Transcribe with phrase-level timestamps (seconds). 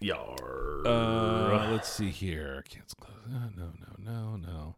[0.00, 0.86] Yar.
[0.86, 2.62] Uh, let's see here.
[2.68, 3.16] Cancel close.
[3.26, 4.76] Uh, no, no, no, no,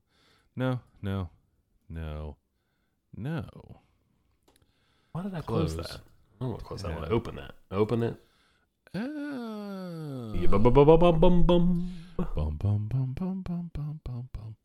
[0.57, 1.31] no, no,
[1.89, 2.37] no,
[3.17, 3.80] no.
[5.12, 5.86] Why did I close, close.
[5.88, 5.96] that?
[5.96, 6.91] I don't want to close that.
[6.92, 7.52] I want to open that.
[7.70, 8.16] Open it.
[8.95, 11.93] Uh, Yeah, bum, bum, bum, bum, bum, bum, bum.
[12.16, 14.57] bum, bum, bum, bum, bum, bum, bum, bum.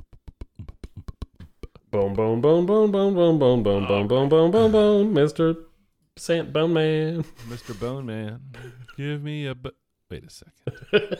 [1.91, 5.55] Boom, boom, boom, boom, boom, boom, boom, boom, boom, boom, boom, boom, boom, Mr.
[6.17, 7.23] Sant Bone Man.
[7.49, 7.77] Mr.
[7.79, 8.39] Bone Man,
[8.97, 9.55] give me a.
[9.55, 9.71] Bu-
[10.11, 11.17] Wait a second.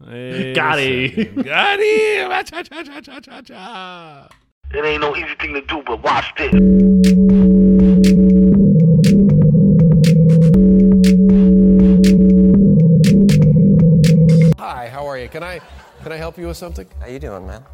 [0.06, 1.42] Wait Got him.
[1.42, 2.30] Got him.
[2.44, 4.28] Cha, cha, cha, cha, cha, cha.
[4.70, 6.52] It ain't no easy thing to do, but watch this.
[14.58, 15.30] Hi, how are you?
[15.30, 15.60] Can I
[16.02, 16.86] can I help you with something?
[17.00, 17.64] How you doing, man?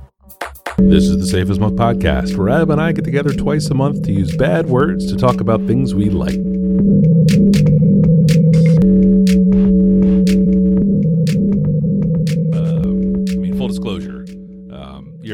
[0.79, 3.74] This is the Safest as Milk podcast, where Adam and I get together twice a
[3.74, 6.38] month to use bad words to talk about things we like.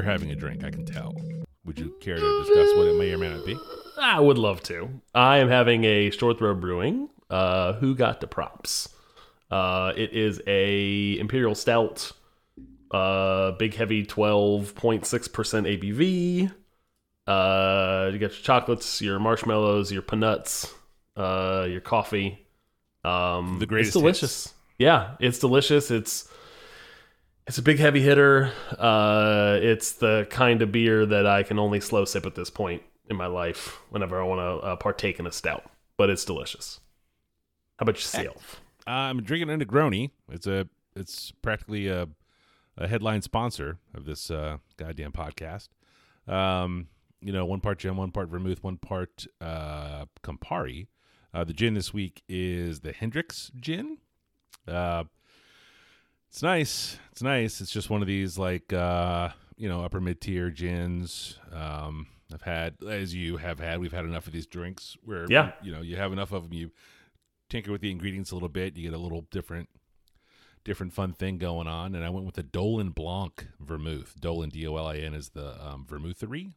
[0.00, 1.14] You're having a drink, I can tell.
[1.64, 3.56] Would you care to discuss what it may or may not be?
[3.98, 4.88] I would love to.
[5.14, 7.10] I am having a short throw brewing.
[7.28, 8.88] Uh, who got the props?
[9.50, 12.12] Uh, it is a imperial stout,
[12.92, 16.50] uh, big heavy twelve point six percent ABV.
[17.26, 20.72] Uh, you got your chocolates, your marshmallows, your peanuts,
[21.16, 22.46] uh, your coffee.
[23.04, 24.54] Um, The greatest It's delicious.
[24.78, 25.90] Yeah, it's delicious.
[25.90, 26.26] It's
[27.50, 28.52] it's a big heavy hitter.
[28.78, 32.80] Uh, it's the kind of beer that I can only slow sip at this point
[33.08, 35.68] in my life whenever I want to uh, partake in a stout.
[35.96, 36.78] But it's delicious.
[37.76, 38.60] How about yourself?
[38.86, 40.12] I'm drinking a Negroni.
[40.30, 42.06] It's a it's practically a,
[42.76, 45.70] a headline sponsor of this uh, goddamn podcast.
[46.28, 46.86] Um,
[47.20, 50.86] you know, one part gin, one part vermouth, one part uh, Campari.
[51.34, 53.98] Uh, the gin this week is the Hendrick's gin.
[54.68, 55.02] Uh,
[56.30, 56.98] it's nice.
[57.12, 57.60] It's nice.
[57.60, 61.38] It's just one of these like uh, you know upper mid tier gins.
[61.52, 65.52] Um, I've had, as you have had, we've had enough of these drinks where Yeah.
[65.62, 66.52] you know you have enough of them.
[66.54, 66.70] You
[67.48, 69.68] tinker with the ingredients a little bit, you get a little different
[70.62, 71.94] different fun thing going on.
[71.94, 74.14] And I went with the Dolin Blanc vermouth.
[74.20, 76.52] Dolin D O L I N is the um, vermouthery,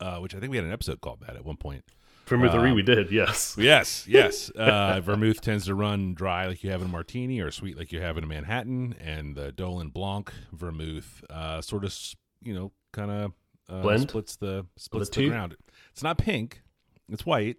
[0.00, 1.84] uh, which I think we had an episode called that at one point.
[2.28, 3.56] Vermouth um, we did, yes.
[3.58, 4.50] Yes, yes.
[4.50, 7.92] Uh, vermouth tends to run dry like you have in a martini, or sweet like
[7.92, 8.94] you have in a Manhattan.
[9.00, 11.96] And the Dolin Blanc vermouth uh, sort of,
[12.42, 13.32] you know, kind of
[13.68, 14.08] uh, Blend?
[14.08, 15.56] splits the splits the the, ground.
[15.92, 16.62] It's not pink;
[17.10, 17.56] it's white.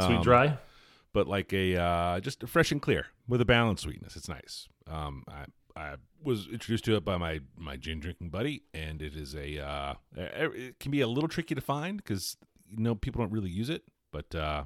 [0.00, 0.58] Sweet Um, dry.
[1.12, 4.16] but like a uh, just fresh and clear with a balanced sweetness.
[4.16, 4.68] It's nice.
[4.86, 5.44] Um, I
[5.78, 9.58] I was introduced to it by my my gin drinking buddy, and it is a
[9.64, 12.36] uh, it can be a little tricky to find because
[12.68, 14.64] you know people don't really use it, but uh,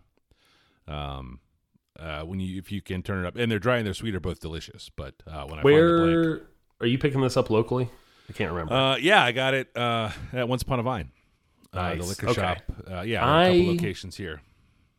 [0.88, 1.40] um,
[1.98, 4.14] uh, when you if you can turn it up, and they're dry and they're sweet
[4.14, 4.90] are both delicious.
[4.94, 6.40] But uh, when I the blank, Where
[6.80, 7.88] are you picking this up locally?
[8.28, 8.72] I can't remember.
[8.74, 11.10] uh, yeah, I got it uh, at Once Upon a Vine,
[11.72, 12.40] uh, the liquor Okay.
[12.40, 12.58] shop.
[12.90, 14.40] Uh, yeah, a couple locations here.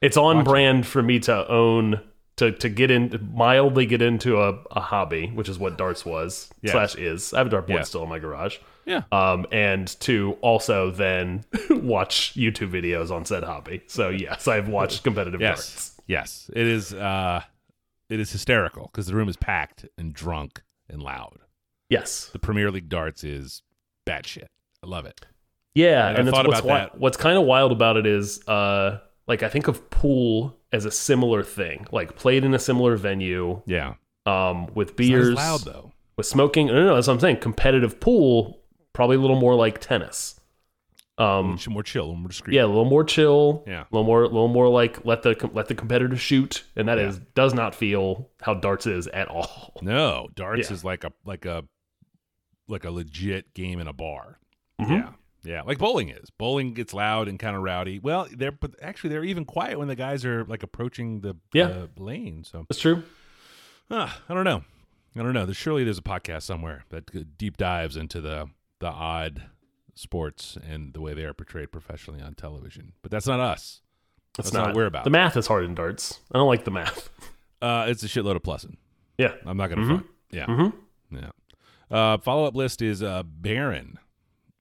[0.00, 0.48] It's on Watch it.
[0.48, 2.00] brand for me to own
[2.36, 6.48] to to get in mildly get into a, a hobby, which is what darts was
[6.62, 6.72] Yes.
[6.72, 7.34] slash is.
[7.34, 7.82] I have a dartboard Yeah.
[7.82, 8.56] still in my garage.
[8.86, 13.82] yeah, Um, and to also then watch YouTube videos on said hobby.
[13.88, 16.00] So yes, I've watched competitive yes, darts.
[16.06, 16.50] yes.
[16.54, 16.94] It is.
[16.94, 17.42] uh
[18.08, 21.38] It is hysterical because the room is packed and drunk and loud.
[21.88, 22.26] Yes.
[22.32, 23.62] The Premier League darts is
[24.06, 24.46] batshit.
[24.82, 25.26] I love it.
[25.74, 26.98] Yeah, And and, I it's thought what's about that.
[27.00, 28.98] what's kind of wild about it is uh
[29.28, 33.62] like I think of pool as a similar thing, like played in a similar venue,
[33.66, 33.94] Yeah,
[34.26, 35.92] Um, with beers, loud though.
[36.16, 36.66] with smoking.
[36.68, 37.36] No, no, no, that's what I'm saying.
[37.38, 38.60] Competitive pool,
[38.92, 40.39] probably a little more like tennis.
[41.20, 42.54] Um, more chill, a little more discreet.
[42.54, 43.62] yeah, a little more chill.
[43.66, 43.82] Yeah.
[43.82, 46.98] a little more, a little more like let the let the competitor shoot, and that
[46.98, 47.08] Yeah.
[47.08, 49.74] is does not feel how darts is at all.
[49.82, 50.74] No, darts Yeah.
[50.74, 51.64] is like a like a
[52.68, 54.38] like a legit game in a bar.
[54.80, 54.90] Mhm.
[54.90, 55.12] Yeah.
[55.42, 56.28] Yeah, like bowling is.
[56.30, 57.98] Bowling gets loud and kind of rowdy.
[57.98, 61.68] Well, they're but actually they're even quiet when the guys are like approaching the Yeah.
[61.68, 62.44] uh, lane.
[62.44, 63.02] So That's true.
[63.90, 64.64] uh, I don't know.
[65.16, 65.44] I don't know.
[65.46, 68.48] There's surely there's a podcast somewhere that deep dives into the
[68.80, 69.42] the odd
[70.00, 72.92] sports and the way they are portrayed professionally on television.
[73.02, 73.80] But that's not us.
[74.36, 75.04] That's, That's not what we're about.
[75.04, 76.20] The math is hard in darts.
[76.32, 77.10] I don't like the math.
[77.62, 78.76] Uh, it's a shitload of plussing.
[79.18, 79.34] Yeah.
[79.44, 79.86] I'm not gonna Mhm.
[79.86, 80.06] front.
[80.30, 80.46] Yeah.
[80.46, 80.72] Mhm.
[81.10, 81.30] Yeah.
[81.90, 83.98] Uh, follow up list is uh, barren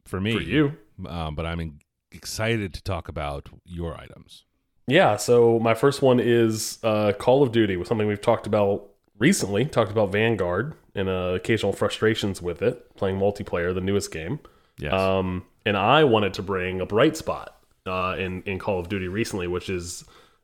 [0.03, 0.33] for me.
[0.33, 0.74] For you.
[1.07, 1.80] Um, but I'm
[2.12, 4.44] excited to talk about your items.
[4.86, 8.89] Yeah, so my first one is uh, Call of Duty, was something we've talked about
[9.18, 9.63] recently.
[9.63, 14.39] Talked about Vanguard and uh, occasional frustrations with it, playing multiplayer, the newest game.
[14.80, 14.94] Yes.
[14.94, 17.56] Um, and I wanted to bring a bright spot
[17.86, 20.04] uh, in in Call of Duty recently, which is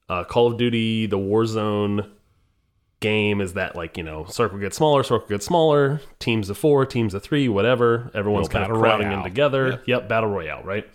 [0.10, 2.10] uh, Call of Duty: The Warzone
[3.00, 3.42] game.
[3.42, 7.14] Is that like you know, circle gets smaller, circle gets smaller, teams of four, teams
[7.14, 8.12] of three, whatever.
[8.14, 9.20] Everyone's kind of crowding royale.
[9.20, 9.70] in together.
[9.70, 9.84] Yep.
[9.88, 10.86] Yep, battle royale, right?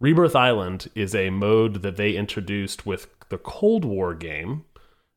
[0.00, 4.64] Rebirth Island is a mode that they introduced with the Cold War game,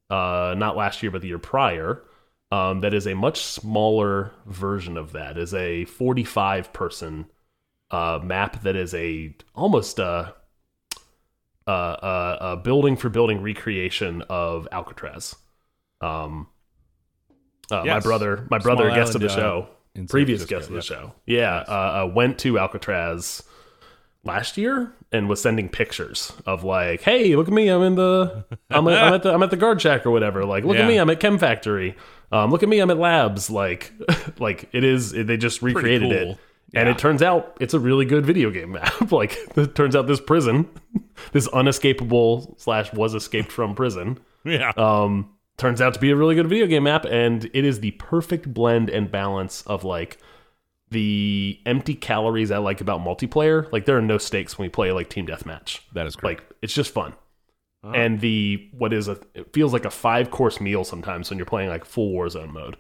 [0.10, 2.04] uh, not last year but the year prior.
[2.52, 5.38] Um, that is a much smaller version of that.
[5.38, 7.28] Is a 45 person
[7.92, 10.34] uh, map that is a almost a,
[11.68, 15.36] a, a, a building for building recreation of Alcatraz.
[16.02, 16.48] Um,
[17.70, 19.68] uh, My brother, my brother, Small guest of the island, uh, show,
[20.10, 23.44] previous Francisco, guest of the show, yeah, uh, uh, went to Alcatraz
[24.24, 28.46] last year and was sending pictures of like, hey, look at me, I'm in the,
[28.70, 30.44] I'm, at, I'm at the, I'm at the guard shack or whatever.
[30.46, 30.84] Like, look Yeah.
[30.84, 31.96] at me, I'm at Chem Factory.
[32.32, 33.50] Um, look at me, I'm at Labs.
[33.50, 33.92] Like,
[34.40, 35.12] like it is.
[35.12, 36.32] They just recreated cool.
[36.34, 36.38] it,
[36.74, 36.94] and Yeah.
[36.94, 39.12] it turns out it's a really good video game map.
[39.12, 40.68] like, it turns out this prison,
[41.32, 44.72] this unescapable slash was escaped from prison, Yeah.
[44.78, 47.92] um, turns out to be a really good video game map, and it is the
[47.92, 50.18] perfect blend and balance of like
[50.90, 53.72] the empty calories I like about multiplayer.
[53.72, 55.80] Like there are no stakes when we play like team deathmatch.
[55.94, 56.40] that is great.
[56.40, 57.14] Like it's just fun.
[57.84, 57.94] Uh-huh.
[57.96, 61.46] And the what is a it feels like a five course meal sometimes when you're
[61.48, 62.78] playing like full Warzone mode,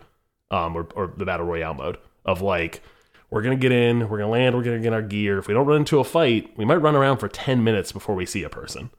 [0.51, 2.83] um, or or the battle royale mode of like
[3.31, 5.39] we're gonna get in, we're gonna land, we're gonna get our gear.
[5.39, 8.13] If we don't run into a fight, we might run around for ten minutes before
[8.13, 8.91] we see a person.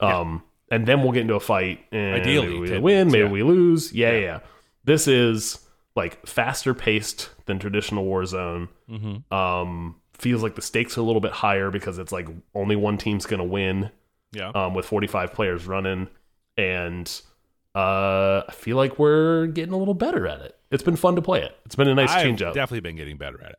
[0.00, 1.80] Um, and then we'll get into a fight.
[1.90, 3.30] And Ideally, maybe we win, minutes, maybe yeah.
[3.32, 3.92] we lose.
[3.92, 4.40] Yeah, yeah, yeah.
[4.84, 5.58] This is
[5.96, 8.68] like faster paced than traditional Warzone.
[8.88, 9.34] mm-hmm.
[9.34, 12.98] Um, feels like the stakes are a little bit higher because it's like only one
[12.98, 13.90] team's gonna win
[14.32, 14.50] Yeah.
[14.50, 16.08] um, with 45 players running,
[16.56, 17.20] and
[17.74, 20.56] uh, I feel like we're getting a little better at it.
[20.70, 21.56] It's been fun to play it.
[21.64, 22.54] It's been a nice I've change up.
[22.54, 23.58] definitely been getting better at it.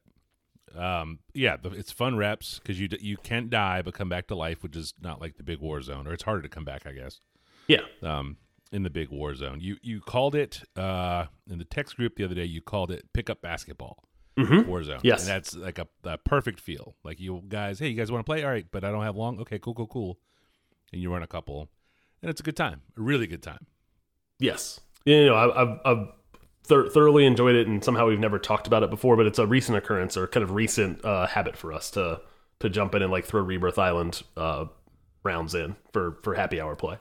[0.78, 4.28] Um, yeah, the, it's fun reps because you d- you can't die but come back
[4.28, 6.66] to life, which is not like the big war zone, or it's harder to come
[6.66, 7.20] back, I guess.
[7.68, 8.38] yeah, Um,
[8.72, 12.24] in the big war zone, you you called it uh in the text group the
[12.24, 12.46] other day.
[12.46, 14.04] You called it pickup basketball
[14.38, 15.00] war zone.
[15.04, 15.22] Yes.
[15.22, 16.96] and that's like a, a perfect feel.
[17.04, 18.44] Like you guys, hey, you guys want to play?
[18.44, 19.40] All right, but I don't have long.
[19.42, 20.20] Okay, cool, cool, cool.
[20.94, 21.68] And you run a couple,
[22.22, 23.66] and it's a good time, a really good time.
[24.40, 24.80] yes.
[25.06, 26.08] You know, I, I've, I've
[26.70, 29.78] thoroughly enjoyed it, and somehow we've never talked about it before, but it's a recent
[29.78, 32.22] occurrence or kind of recent uh, habit for us to
[32.60, 34.66] to jump in and like throw Rebirth Island uh,
[35.24, 36.98] rounds in for for happy hour play.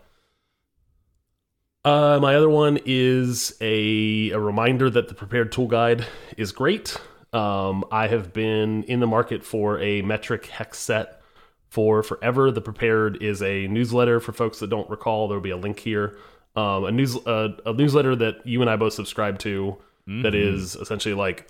[1.84, 6.04] Uh, my other one is a, a reminder that the prepared tool guide
[6.36, 6.96] is great.
[7.32, 11.22] Um, I have been in the market for a metric hex set
[11.68, 12.50] for forever.
[12.50, 15.28] The prepared is a newsletter for folks that don't recall.
[15.28, 16.16] There will be a link here.
[16.56, 19.76] Um, a news uh, a newsletter that you and I both subscribe to
[20.22, 21.48] that is essentially like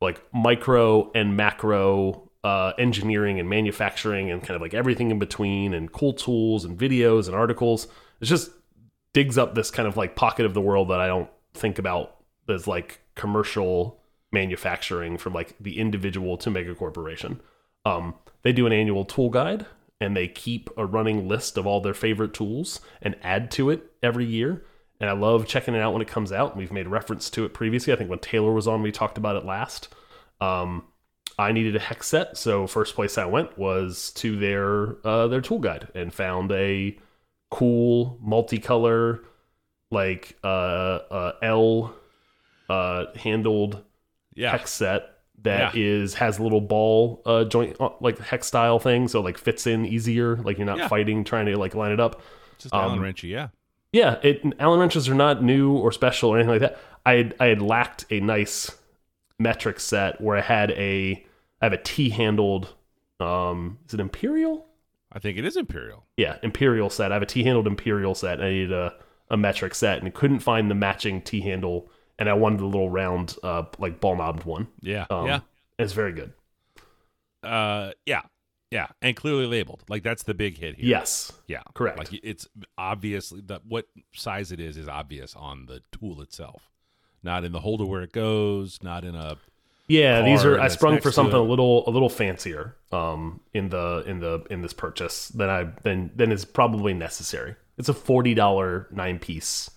[0.00, 5.74] like micro and macro uh, engineering and manufacturing and kind of like everything in between
[5.74, 7.86] and cool tools and videos and articles.
[8.20, 8.50] It just
[9.12, 12.16] digs up this kind of like pocket of the world that I don't think about
[12.48, 14.00] as like commercial
[14.32, 17.40] manufacturing from like the individual to mega corporation.
[17.84, 19.66] Um, they do an annual tool guide
[20.00, 23.92] and they keep a running list of all their favorite tools and add to it
[24.02, 24.64] every year.
[24.98, 26.56] And I love checking it out when it comes out.
[26.56, 27.92] We've made reference to it previously.
[27.92, 29.88] I think when Taylor was on, we talked about it last.
[30.40, 30.84] Um,
[31.38, 35.40] I needed a hex set, so first place I went was to their uh, their
[35.40, 36.98] tool guide and found a
[37.50, 39.20] cool multicolor
[39.90, 40.46] like uh,
[41.10, 41.94] uh, L
[42.68, 43.82] uh, handled
[44.34, 45.82] Yeah, hex set that Yeah.
[45.82, 49.66] is has a little ball uh, joint uh, like hex style thing, so like fits
[49.66, 50.36] in easier.
[50.36, 50.88] Like you're not Yeah.
[50.88, 52.20] fighting trying to like line it up.
[52.58, 53.28] just Allen um, wrenchy.
[53.28, 53.48] Yeah,
[53.92, 56.78] Yeah, it Allen wrenches are not new or special or anything like that.
[57.06, 58.70] I had, I had lacked a nice
[59.38, 61.24] metric set where I had a
[61.62, 62.74] I have a T handled
[63.18, 64.66] um is it Imperial?
[65.12, 66.04] I think it is Imperial.
[66.16, 67.10] Yeah, Imperial set.
[67.10, 68.94] I have a T handled Imperial set and I needed a,
[69.30, 72.88] a metric set and couldn't find the matching T handle and I wanted the little
[72.90, 74.68] round uh like ball knobbed one.
[74.80, 75.40] Yeah, Um, yeah,
[75.78, 76.32] It's very good.
[77.42, 78.22] uh, yeah,
[78.70, 79.82] yeah, and clearly labeled.
[79.88, 80.86] Like that's the big hit here.
[80.86, 81.32] Yes.
[81.46, 81.98] yeah, correct.
[81.98, 82.46] Like it's
[82.78, 86.70] obviously that what size it is is obvious on the tool itself,
[87.22, 89.36] not in the holder where it goes, not in a
[89.88, 94.04] Yeah, these are I sprung for something a little a little fancier um in the
[94.06, 97.56] in the in this purchase than I than than is probably necessary.
[97.78, 99.70] It's a forty dollar nine piece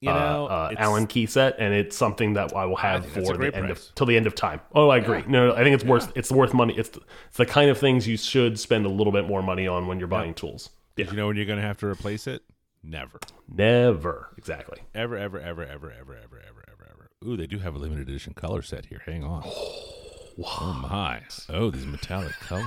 [0.00, 3.04] you uh, know uh, it's- Allen key set, and it's something that I will have
[3.04, 3.88] a for the end price.
[3.88, 4.60] of till the end of time.
[4.74, 5.22] Oh, I agree.
[5.26, 6.74] No, no, I think it's worth it's worth money.
[6.76, 9.66] It's the, it's the kind of things you should spend a little bit more money
[9.66, 10.70] on when you're buying tools.
[10.96, 12.42] Yeah, You know when you're going to have to replace it?
[12.82, 13.20] Never.
[13.46, 14.78] never exactly.
[14.94, 17.10] Ever, ever, ever, ever, ever, ever, ever, ever, ever.
[17.26, 19.02] Ooh, they do have a limited edition color set here.
[19.04, 19.44] Hang on.
[20.38, 21.22] Oh my.
[21.48, 22.64] Oh, these metallic colors.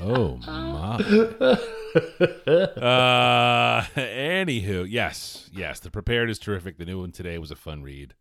[0.00, 0.96] Oh my.
[2.82, 5.80] uh anywho, yes, yes.
[5.80, 6.78] The prepared is terrific.
[6.78, 8.14] The new one today was a fun read.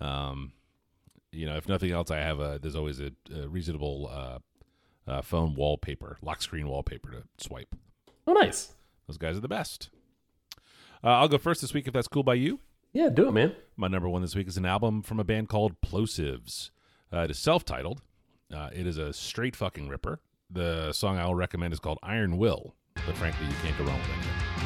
[0.00, 0.52] Um
[1.32, 4.38] you know, if nothing else, I have a there's always a, a reasonable uh,
[5.10, 7.74] uh phone wallpaper, lock screen wallpaper to swipe.
[8.26, 8.72] Oh, nice.
[9.06, 9.90] Those guys are the best.
[11.02, 12.60] Uh, I'll go first this week if that's cool by you.
[12.92, 13.54] Yeah, do it, man.
[13.76, 16.70] My number one this week is an album from a band called Plosivs.
[17.12, 18.02] Uh, it is self titled.
[18.54, 20.20] Uh, it is a straight fucking ripper.
[20.50, 22.74] The song I will recommend is called Iron Will,
[23.06, 24.59] but frankly, you can't go wrong with it.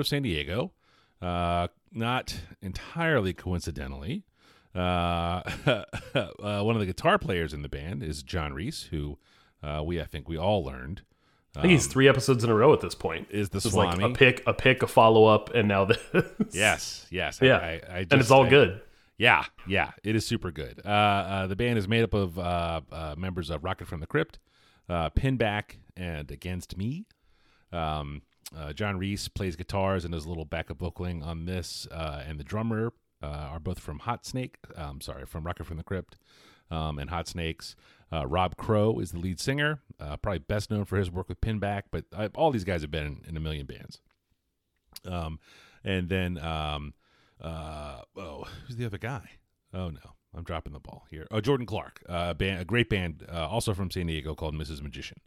[0.00, 0.72] Out of San Diego.
[1.20, 4.24] Uh, not entirely coincidentally.
[4.74, 4.78] Uh,
[6.14, 9.18] uh, one of the guitar players in the band is John Reis, who
[9.62, 11.02] uh, we I think we all learned
[11.54, 13.28] I think he's three episodes in a row at this point.
[13.30, 15.98] is the This is like a pick, a pick, a follow up, and now this.
[16.52, 17.58] Yes, yes, Yeah.
[17.58, 18.80] I, I, I and it's all good.
[19.18, 20.80] Yeah, yeah, it is super good.
[20.82, 24.06] Uh, uh, the band is made up of uh, uh, members of Rocket from the
[24.06, 24.38] Crypt,
[24.88, 27.04] uh, Pinback, and Against Me.
[27.70, 28.22] Um,
[28.56, 32.38] uh, John Reis plays guitars and does a little backup vocaling on this, uh, and
[32.38, 32.92] the drummer
[33.22, 34.56] uh, are both from Hot Snake.
[34.76, 36.16] Um, sorry, from Rocket from the Crypt
[36.70, 37.76] um, and Hot Snakes.
[38.12, 41.40] Uh, Rob Crow is the lead singer, uh, probably best known for his work with
[41.40, 44.00] Pinback, but uh, all these guys have been in, in a million bands.
[45.06, 45.38] Um,
[45.84, 46.94] and then um,
[47.40, 49.30] oh, who's the other guy?
[49.72, 50.00] Oh no,
[50.34, 51.28] I'm dropping the ball here.
[51.30, 54.82] Oh, Jordan Clark, a band, a great band, also from San Diego called Mrs.
[54.82, 55.20] Magician.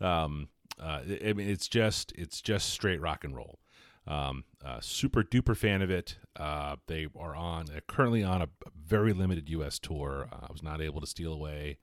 [0.00, 0.48] Um,
[0.80, 3.58] uh, I mean, it's just it's just straight rock and roll.
[4.06, 6.16] Um, uh, super duper fan of it.
[6.36, 8.48] Uh, they are on currently on a
[8.86, 9.78] very limited U.S.
[9.78, 10.28] tour.
[10.30, 11.78] Uh, I was not able to steal away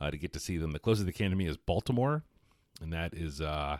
[0.00, 0.72] uh, to get to see them.
[0.72, 2.24] The closest they came to me is Baltimore,
[2.82, 3.78] and that is uh,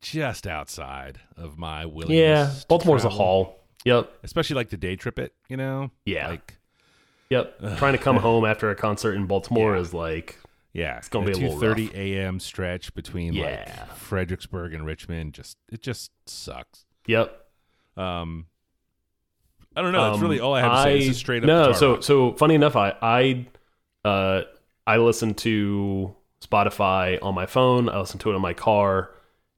[0.00, 2.16] just outside of my willingness.
[2.18, 3.58] Yeah, Baltimore's a haul.
[3.84, 5.32] Yep, especially like to day trip it.
[5.48, 6.28] You know, Yeah.
[6.28, 6.58] like
[7.30, 7.58] yep.
[7.78, 9.80] Trying to come home after a concert in Baltimore Yeah.
[9.80, 10.38] is like,
[10.72, 12.40] yeah, it's gonna be a little 2:30 a.m.
[12.40, 13.42] stretch between Yeah.
[13.88, 15.34] like Fredericksburg and Richmond.
[15.34, 16.84] Just it just sucks.
[17.06, 17.46] yep.
[17.96, 18.46] Um,
[19.76, 20.04] I don't know.
[20.04, 20.96] That's Um, really all I have to say.
[20.98, 21.46] It's just straight up.
[21.46, 22.02] No, so rock.
[22.02, 23.46] so funny enough, I I
[24.04, 24.42] uh
[24.86, 26.14] I listen to
[26.44, 27.88] Spotify on my phone.
[27.88, 29.10] I listen to it in my car,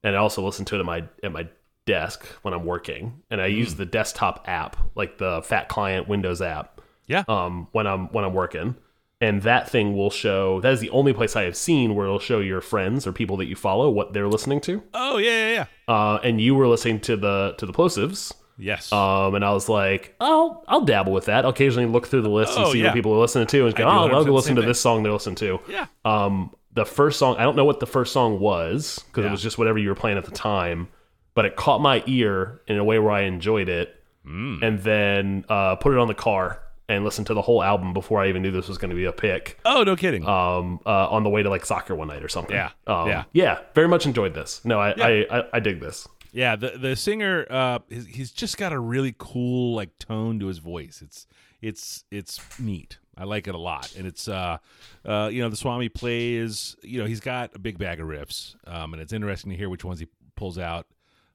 [0.03, 1.49] and I also listen to it at my at my
[1.87, 3.23] desk when I'm working.
[3.31, 3.57] And I Hmm.
[3.57, 8.25] use the desktop app, like the Fat Client Windows app, yeah, um when I'm when
[8.25, 8.77] I'm working.
[9.25, 10.61] And that thing will show.
[10.61, 13.37] That is the only place I have seen where it'll show your friends or people
[13.39, 14.83] that you follow what they're listening to.
[14.93, 15.67] oh yeah, yeah, yeah.
[15.95, 18.33] Uh, and you were listening to the to the Plosivs.
[18.57, 18.93] Yes.
[18.93, 21.45] Um, and I was like, I'll I'll dabble with that.
[21.45, 22.87] I'll occasionally look through the list and Oh, see yeah.
[22.87, 24.69] what people are listening to, and go, oh, I'll go listen to thing.
[24.69, 25.59] this song they're listening to.
[25.69, 25.87] yeah.
[26.05, 29.29] Um, the first song, I don't know what the first song was because Yeah.
[29.29, 30.89] it was just whatever you were playing at the time,
[31.35, 33.95] but it caught my ear in a way where I enjoyed it.
[34.27, 38.21] and then uh, put it on the car and listened to the whole album before
[38.21, 39.59] I even knew this was going to be a pick.
[39.65, 40.27] Oh, no kidding.
[40.27, 42.55] Um, uh, on the way to like soccer one night or something.
[42.55, 43.25] Yeah, um, yeah.
[43.33, 43.59] yeah.
[43.75, 44.65] Very much enjoyed this.
[44.65, 46.09] No, I, I, I, I dig this.
[46.33, 50.49] Yeah, the the singer, uh, he's, he's just got a really cool like tone to
[50.49, 51.01] his voice.
[51.01, 51.29] It's
[51.63, 52.99] it's it's neat.
[53.17, 54.59] I like it a lot, and it's uh,
[55.05, 56.75] uh, you know, the Swami plays.
[56.83, 59.71] You know, he's got a big bag of riffs, um, and it's interesting to hear
[59.71, 60.89] which ones he pulls out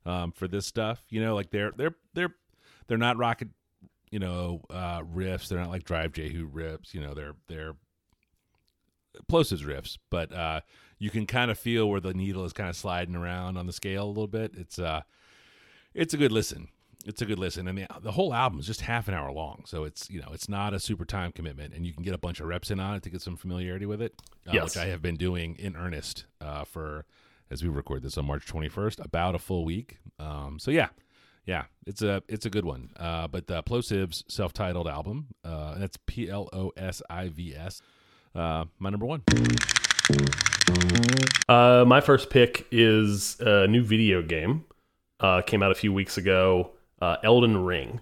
[0.05, 1.01] um, for this stuff.
[1.09, 2.35] You know, like they're they're they're
[2.87, 3.47] they're not rocket,
[4.11, 5.47] you know, uh, riffs.
[5.47, 6.93] They're not like Drive Jehu riffs.
[6.93, 7.73] You know, they're they're
[9.29, 10.61] Plosivs riffs, but uh,
[10.97, 13.73] you can kind of feel where the needle is kind of sliding around on the
[13.73, 14.51] scale a little bit.
[14.55, 15.01] It's uh,
[15.93, 16.69] it's a good listen.
[17.05, 19.63] It's a good listen, and the the whole album is just half an hour long,
[19.65, 22.17] so it's you know it's not a super time commitment, and you can get a
[22.17, 24.13] bunch of reps in on it to get some familiarity with it,
[24.47, 24.63] uh, Yes.
[24.75, 27.05] which I have been doing in earnest uh, for
[27.49, 29.97] as we record this on March twenty first, about a full week.
[30.19, 30.89] Um, so yeah,
[31.49, 32.91] yeah, it's a it's a good one.
[32.95, 37.55] Uh, but uh, Plosiv's self titled album, uh, that's P L O S I V
[37.55, 37.81] S,
[38.35, 39.23] uh, my number one.
[41.49, 44.63] Uh, my first pick is a new video game.
[45.19, 46.69] Uh, came out a few weeks ago.
[47.01, 48.01] Uh, Elden Ring.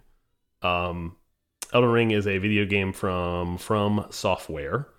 [0.61, 1.15] Um,
[1.73, 4.89] Elden Ring is a video game from From Software.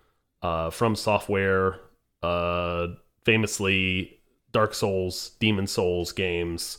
[0.40, 1.80] Uh, from Software,
[2.22, 2.86] uh,
[3.24, 4.20] famously
[4.52, 6.78] Dark Souls, Demon Souls games,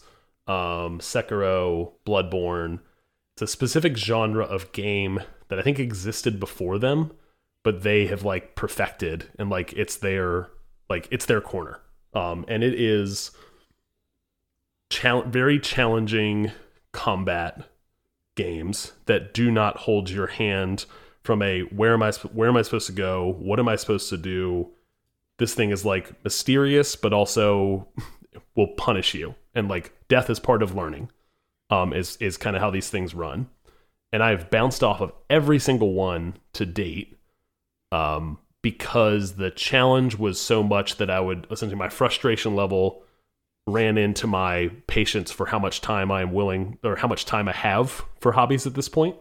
[0.50, 2.80] um, Sekiro, Bloodborne.
[3.34, 7.12] It's a specific genre of game that I think existed before them,
[7.64, 10.50] but they have like perfected and like it's their
[10.90, 11.82] like it's their corner.
[12.14, 13.30] Um, and it is
[14.90, 16.52] chal- very challenging
[16.92, 17.70] combat
[18.34, 20.86] games that do not hold your hand
[21.24, 23.36] from a where am I where am I supposed to go?
[23.38, 24.72] What am I supposed to do?
[25.38, 27.88] This thing is like mysterious, but also
[28.56, 29.36] will punish you.
[29.56, 31.12] And like death is part of learning.
[31.70, 33.48] Um, is is kind of how these things run.
[34.12, 37.18] And I've bounced off of every single one to date
[37.92, 43.04] um, because the challenge was so much that I would essentially my frustration level
[43.68, 47.48] ran into my patience for how much time I am willing or how much time
[47.48, 49.16] I have for hobbies at this point.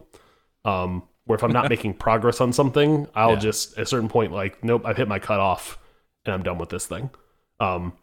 [0.65, 3.39] Um, where if I'm not making progress on something, I'll Yeah.
[3.39, 5.77] just at a certain point like, nope, I've hit my cutoff
[6.25, 7.11] and I'm done with this thing.
[7.59, 7.93] Um,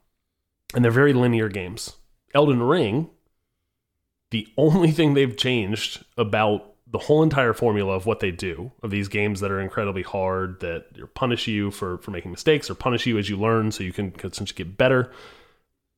[0.74, 1.96] and they're very linear games.
[2.35, 3.11] Elden Ring,
[4.31, 8.90] the only thing they've changed about the whole entire formula of what they do of
[8.90, 13.07] these games that are incredibly hard that punish you for for making mistakes or punish
[13.07, 15.11] you as you learn so you can essentially get better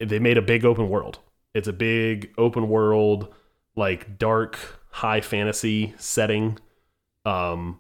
[0.01, 1.19] they made a big open world
[1.55, 3.33] it's a big open world
[3.77, 4.59] like dark
[4.91, 6.59] high fantasy setting
[7.27, 7.79] um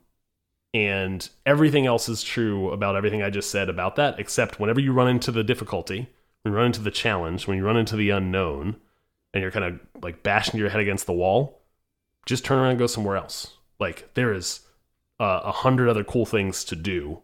[0.74, 4.92] and everything else is true about everything i just said about that except whenever you
[4.92, 6.09] run into the difficulty
[6.49, 8.77] when you run into the challenge when you run into the unknown
[9.35, 11.59] and you're kind of like bashing your head against the wall
[12.29, 13.55] just turn around and go somewhere else.
[13.81, 14.61] Like there is
[15.19, 17.21] uh, a hundred other cool things to do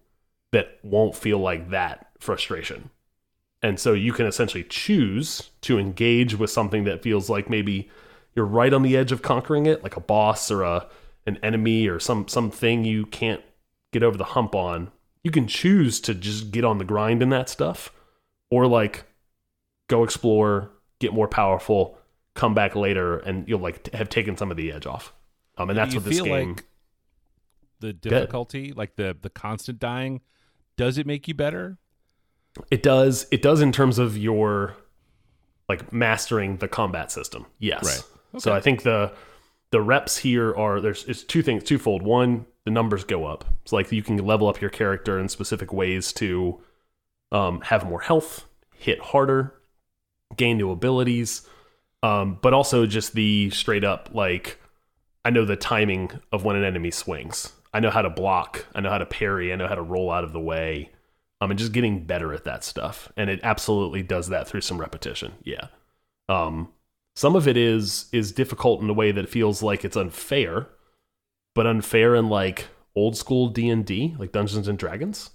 [0.50, 2.88] that won't feel like that frustration.
[3.62, 7.90] And so you can essentially choose to engage with something that feels like maybe
[8.34, 10.88] you're right on the edge of conquering it, like a boss or a
[11.26, 13.42] an enemy or some something you can't
[13.92, 14.90] get over the hump on.
[15.22, 17.92] You can choose to just get on the grind in that stuff
[18.50, 19.04] or like
[19.88, 21.98] go explore, get more powerful,
[22.34, 25.12] come back later and you'll like have taken some of the edge off.
[25.56, 26.54] Um, and that's what this feel game.
[26.54, 26.64] like
[27.80, 30.20] the difficulty, like the the constant dying,
[30.76, 31.78] does it make you better?
[32.70, 33.26] It does.
[33.30, 34.76] It does in terms of your
[35.68, 37.46] like mastering the combat system.
[37.58, 37.84] Yes.
[38.32, 38.42] Right.
[38.42, 39.12] So I think the
[39.70, 42.02] the reps here are there's it's two things twofold.
[42.02, 43.44] One, the numbers go up.
[43.62, 46.60] It's like you can level up your character in specific ways to
[47.32, 49.54] um, have more health, hit harder,
[50.36, 51.46] gain new abilities,
[52.02, 54.58] um, but also just the straight up like
[55.24, 57.52] I know the timing of when an enemy swings.
[57.72, 58.66] I know how to block.
[58.74, 59.52] I know how to parry.
[59.52, 60.90] I know how to roll out of the way.
[61.40, 63.10] Um, and just getting better at that stuff.
[63.16, 65.32] And it absolutely does that through some repetition.
[65.42, 65.66] Yeah.
[66.28, 66.72] Um,
[67.16, 70.68] some of it is is difficult in a way that feels like it's unfair,
[71.54, 75.30] but unfair in like old school D and D, like Dungeons and Dragons,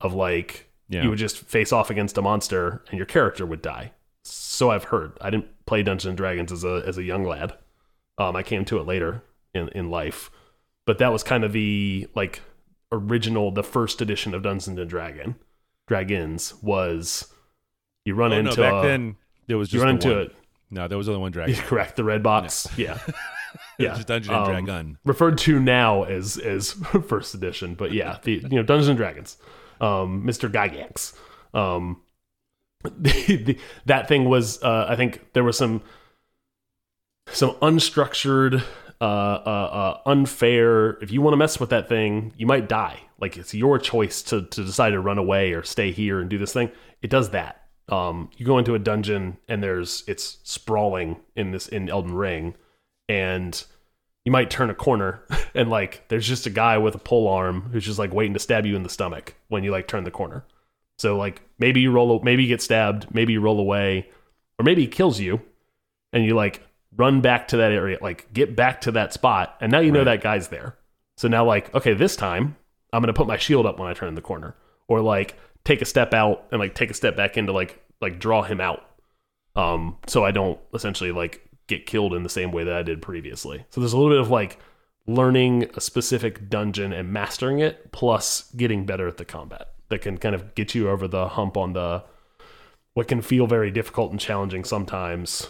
[0.00, 1.02] of like Yeah.
[1.02, 3.92] you would just face off against a monster and your character would die.
[4.30, 5.12] So I've heard.
[5.20, 7.54] I didn't play Dungeons and Dragons as a as a young lad.
[8.18, 9.22] Um, I came to it later
[9.54, 10.30] in in life,
[10.86, 12.40] but that was kind of the like
[12.92, 15.36] original, the first edition of Dungeons and Dragon
[15.86, 17.32] Dragons was
[18.04, 20.34] you run Oh, into no, back a- then there was just you run into it.
[20.70, 21.54] No, there was only one dragon.
[21.66, 22.66] Correct, the red box.
[22.76, 22.98] Yeah,
[23.78, 23.94] yeah.
[23.94, 24.98] just Dungeon and Um, Dragon.
[25.04, 26.72] referred to now as as
[27.06, 29.36] first edition, but yeah, the you know Dungeons and Dragons,
[29.80, 30.50] um, Mr.
[30.50, 31.14] Gygax.
[31.54, 32.02] Um,
[32.82, 35.82] the, the, that thing was, uh, I think there was some
[37.30, 38.62] some unstructured,
[39.00, 40.92] uh, uh, uh, unfair.
[41.02, 43.00] If you want to mess with that thing, you might die.
[43.20, 46.38] Like it's your choice to to decide to run away or stay here and do
[46.38, 46.70] this thing.
[47.02, 47.62] It does that.
[47.88, 52.54] Um, you go into a dungeon and there's it's sprawling in this in Elden Ring,
[53.08, 53.62] and
[54.24, 55.22] you might turn a corner
[55.54, 58.40] and like there's just a guy with a pole arm who's just like waiting to
[58.40, 60.44] stab you in the stomach when you like turn the corner.
[60.98, 64.08] So like maybe you roll, maybe you get stabbed, maybe you roll away,
[64.58, 65.40] or maybe he kills you,
[66.12, 66.62] and you like
[66.96, 70.04] run back to that area, like get back to that spot, and now you know
[70.04, 70.76] that guy's there.
[71.16, 72.56] So now like okay, this time
[72.92, 74.56] I'm gonna put my shield up when I turn in the corner,
[74.88, 78.18] or like take a step out and like take a step back into like like
[78.18, 78.84] draw him out,
[79.54, 83.02] um, so I don't essentially like get killed in the same way that I did
[83.02, 83.64] previously.
[83.70, 84.58] So there's a little bit of like
[85.06, 90.18] learning a specific dungeon and mastering it, plus getting better at the combat that can
[90.18, 92.04] kind of get you over the hump on the
[92.94, 95.48] what can feel very difficult and challenging sometimes.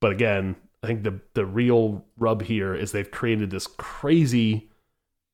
[0.00, 4.70] But again, I think the the real rub here is they've created this crazy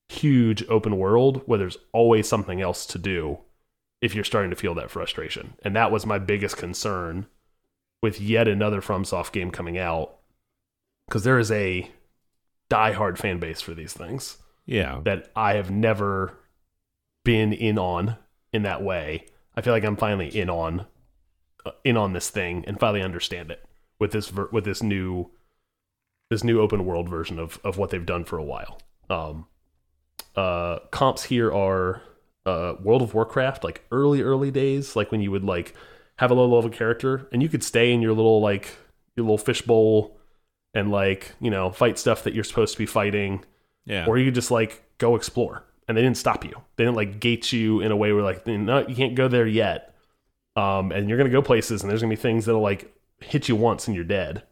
[0.09, 3.39] huge open world where there's always something else to do
[4.03, 5.55] if you're starting to feel that frustration.
[5.63, 7.27] And that was my biggest concern
[8.03, 10.17] with yet another FromSoft game coming out
[11.07, 11.91] because there is a
[12.71, 15.01] diehard fan base for these things Yeah.
[15.05, 16.39] that I have never
[17.25, 18.17] been in on
[18.53, 19.27] in that way.
[19.57, 20.87] I feel like I'm finally in on
[21.67, 23.65] uh, in on this thing and finally understand it
[23.99, 25.31] with this ver- with this new
[26.31, 28.79] this new open world version of of what they've done for a while.
[29.09, 29.47] Um,
[30.37, 32.03] uh, comps here are
[32.47, 35.75] uh, World of Warcraft, like early early days, like when you would like
[36.19, 38.77] have a low level character and you could stay in your little like
[39.17, 40.17] your little fishbowl
[40.75, 43.45] and like you know fight stuff that you're supposed to be fighting
[43.87, 44.07] Yeah.
[44.07, 46.53] or you could just like go explore and they didn't stop you.
[46.77, 49.47] They didn't like gate you in a way where like no you can't go there
[49.47, 49.93] yet.
[50.55, 53.57] Um and you're gonna go places and there's gonna be things that'll like hit you
[53.57, 54.45] once and you're dead.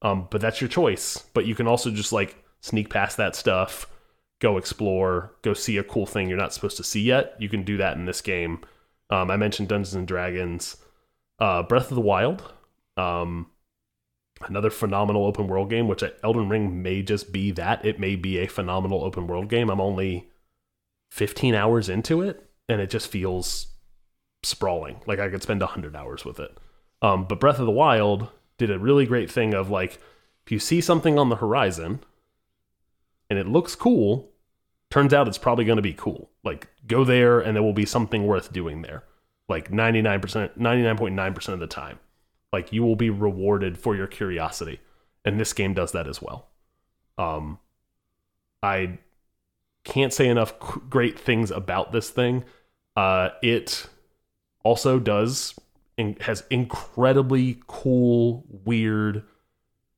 [0.00, 1.24] Um but that's your choice.
[1.34, 3.88] But you can also just like sneak past that stuff
[4.38, 7.34] go explore go see a cool thing you're not supposed to see yet.
[7.40, 8.60] You can do that in this game.
[9.10, 10.76] Um i mentioned dungeons and dragons.
[11.40, 12.52] Uh breath of the wild
[12.96, 13.48] um
[14.46, 17.84] another phenomenal open world game which elden ring may just be that.
[17.84, 19.68] It may be a phenomenal open world game.
[19.68, 20.30] I'm only
[21.10, 23.68] 15 hours into it and it just feels
[24.42, 25.00] sprawling.
[25.06, 26.56] Like i could spend 100 hours with it.
[27.02, 30.00] Um, but breath of the wild did a really great thing of like
[30.44, 32.00] if you see something on the horizon
[33.28, 34.30] and it looks cool
[34.90, 36.30] turns out it's probably going to be cool.
[36.44, 39.04] Like go there and there will be something worth doing there.
[39.48, 41.98] Like 99% 99.9% of the time.
[42.52, 44.80] Like you will be rewarded for your curiosity.
[45.24, 46.48] And this game does that as well.
[47.18, 47.58] Um
[48.62, 48.98] i
[49.86, 52.44] can't say enough great things about this thing.
[52.96, 53.88] Uh it
[54.62, 55.54] also does
[55.96, 59.22] in, has incredibly cool weird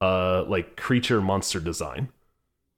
[0.00, 2.08] uh like creature monster design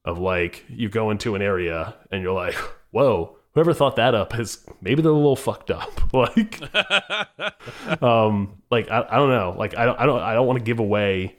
[0.05, 2.55] of like you go into an area and you're like
[2.93, 5.91] whoa whoever thought that up is maybe they're a little fucked up.
[6.13, 6.61] Like
[8.03, 9.55] um like I, I don't know.
[9.59, 11.37] Like i don't i don't i don't want to give away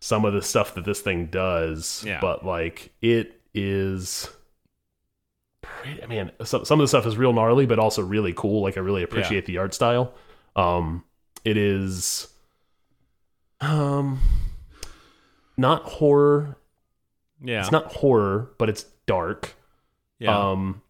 [0.00, 2.20] some of the stuff that this thing does Yeah.
[2.20, 4.28] but like it is
[5.82, 8.62] pretty, i mean some, some of the stuff is real gnarly but also really cool
[8.62, 10.14] like i really appreciate the art style
[10.56, 11.04] um
[11.44, 12.28] it is
[13.60, 14.20] um
[15.56, 16.56] not horror
[17.42, 17.60] yeah.
[17.60, 19.56] it's not horror but it's dark
[20.18, 20.50] yeah.
[20.50, 20.82] um,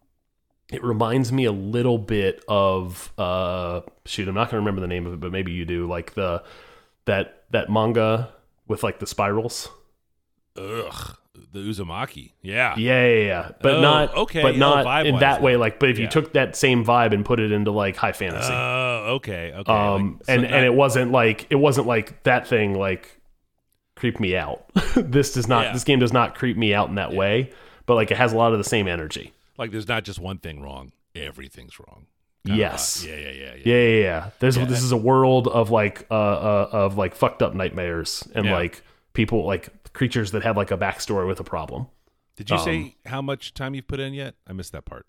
[0.71, 5.07] it reminds me a little bit of uh, shoot, I'm not gonna remember the name
[5.07, 5.87] of it, but maybe you do.
[5.87, 6.43] Like the
[7.05, 8.33] that that manga
[8.67, 9.69] with like the spirals.
[10.57, 11.17] Ugh.
[11.51, 12.31] The Uzumaki.
[12.41, 12.75] Yeah.
[12.77, 13.51] Yeah, yeah, yeah.
[13.61, 14.41] But Oh, not okay.
[14.41, 15.55] but Oh, not in that way.
[15.55, 18.51] Like, but if you took that same vibe and put it into like high fantasy,
[18.53, 19.53] Oh, okay.
[19.55, 19.71] Okay.
[19.71, 23.19] um, Like, so and not- and it wasn't like it wasn't like that thing like
[23.95, 24.65] creep me out.
[24.95, 25.65] this does not.
[25.65, 25.73] Yeah.
[25.73, 27.51] This game does not creep me out in that way.
[27.85, 29.33] But like, it has a lot of the same energy.
[29.57, 30.91] like there's not just one thing wrong.
[31.15, 32.05] Everything's wrong.
[32.45, 33.03] Kinda Yes.
[33.05, 33.53] Yeah, yeah, yeah, yeah.
[33.65, 34.29] Yeah, yeah, yeah.
[34.39, 34.65] There's Yeah.
[34.65, 38.53] this is a world of like uh, uh of like fucked up nightmares and Yeah.
[38.53, 38.81] like
[39.13, 41.87] people like creatures that have like a backstory with a problem.
[42.37, 44.35] Did you Um, say how much time you've put in yet?
[44.47, 45.05] I missed that part.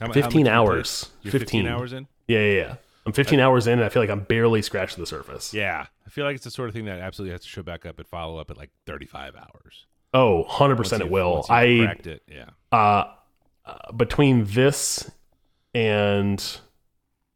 [0.00, 0.52] How, mu- how 15 much have you played?
[0.78, 1.10] hours.
[1.22, 1.40] You're 15.
[1.64, 2.08] 15 hours in?
[2.26, 2.74] Yeah, yeah, yeah.
[3.04, 5.52] I'm 15 hours in and I feel like I'm barely scratching the surface.
[5.52, 5.86] Yeah.
[6.06, 7.98] I feel like it's the sort of thing that absolutely has to show back up
[7.98, 9.86] and follow up at like 35 hours.
[10.14, 11.44] Oh, 100% Once it will.
[11.50, 12.22] I cracked it.
[12.26, 12.46] Yeah.
[12.72, 13.04] uh,
[13.66, 15.10] uh between this
[15.74, 16.42] and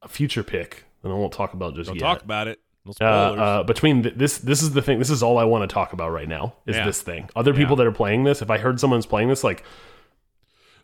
[0.01, 2.03] a future pick, and I won't talk about just Don't yet.
[2.07, 2.61] talk about it.
[3.01, 4.99] No uh, uh, between th- this, this is the thing.
[4.99, 6.55] This is all I want to talk about right now.
[6.67, 6.85] Is Yeah.
[6.87, 7.29] this thing?
[7.37, 7.85] Other people Yeah.
[7.85, 8.43] that are playing this.
[8.43, 9.65] If I heard someone's playing this, like,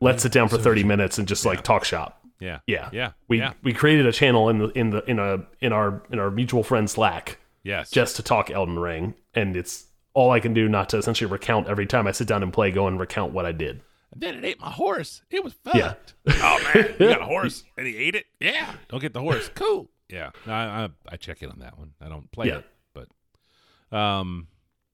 [0.01, 2.21] let's sit down for thirty minutes and just like talk shop.
[2.41, 2.59] yeah.
[2.67, 3.13] Yeah, Yeah.
[3.29, 6.31] We we created a channel in the in the in a in our in our
[6.31, 7.91] mutual friend Slack Yes.
[7.91, 11.67] just to talk Elden Ring, and it's all I can do not to essentially recount
[11.69, 13.81] every time I sit down and play, go and recount what I did.
[14.13, 15.23] And then it ate my horse.
[15.31, 15.77] It was fucked.
[15.77, 15.95] Yeah.
[16.29, 18.27] oh man, you got a horse and he ate it.
[18.41, 18.75] Yeah.
[18.89, 19.51] Don't get the horse.
[19.55, 19.89] Cool.
[20.11, 20.31] Yeah.
[20.47, 21.93] I, I I check in on that one.
[22.01, 22.59] I don't play Yeah.
[22.59, 22.67] it,
[23.91, 24.49] but um,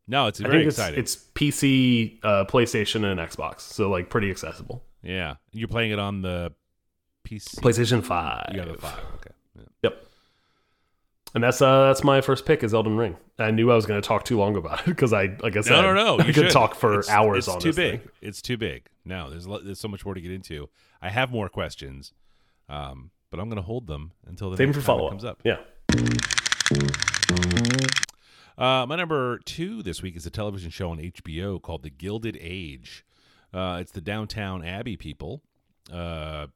[0.07, 0.99] no, it's I very it's, exciting.
[1.01, 4.85] it's PC, uh, PlayStation, and Xbox, so like pretty accessible.
[5.03, 5.35] yeah.
[5.53, 6.53] You're playing it on the
[7.27, 7.57] PC.
[7.61, 8.47] PlayStation Five.
[8.53, 8.99] You got the five.
[9.17, 9.31] Okay.
[9.57, 9.65] Yeah.
[9.85, 10.07] Yep.
[11.35, 13.17] And that's uh that's my first pick is Elden Ring.
[13.39, 15.61] I knew I was going to talk too long about it because I like I
[15.61, 16.19] said No, no, no.
[16.23, 18.01] I you could talk for It's- hours it's on too big.
[18.01, 18.11] thing.
[18.21, 18.87] It's too big.
[19.05, 20.69] No, there's there's so much more to get into.
[21.01, 22.13] I have more questions,
[22.69, 25.41] um, but I'm going to hold them until the Save next for follow comes up.
[25.43, 25.43] up.
[25.45, 25.59] Yeah.
[28.59, 32.37] Uh, my number two this week is a television show on HBO called The Gilded
[32.41, 33.07] Age.
[33.55, 35.43] Uh, it's the Downtown Abbey people.
[35.91, 36.47] Uh,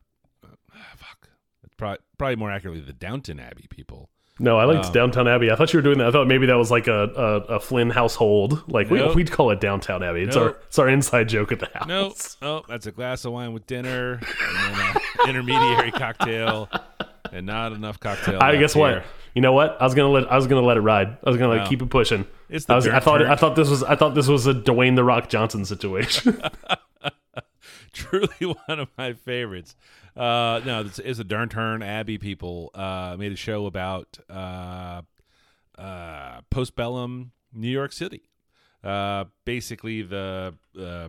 [0.97, 1.31] fuck.
[1.65, 4.11] It's probably, probably more accurately the Downton Abbey people.
[4.41, 5.51] No, I liked Um, Downtown Abbey.
[5.53, 6.09] I thought you were doing that.
[6.09, 7.05] I thought maybe that was like a
[7.49, 8.65] a, a Flynn household.
[8.67, 9.11] Like Nope.
[9.11, 10.23] we, we'd call it Downtown Abbey.
[10.23, 11.87] It's our it's our inside joke at the house.
[11.87, 14.97] No, oh, that's a glass of wine with dinner, and then an
[15.31, 16.69] intermediary cocktail,
[17.31, 18.39] and not enough cocktail.
[18.43, 18.83] I guess here.
[18.83, 19.05] what?
[19.37, 19.77] You know what?
[19.81, 21.17] I was gonna let I was gonna let it ride.
[21.25, 21.69] I was gonna like, Wow.
[21.69, 22.27] keep it pushing.
[22.49, 24.55] It's the I, was, I thought I thought this was I thought this was a
[24.55, 26.41] Dwayne the Rock Johnson situation.
[27.95, 28.29] truly
[28.67, 29.75] one of my favorites.
[30.17, 35.03] Uh, no, it's, it's the Downtown Abbey people uh, made a show about uh,
[35.79, 38.29] uh, postbellum New York City.
[38.83, 41.09] Uh, basically, the uh,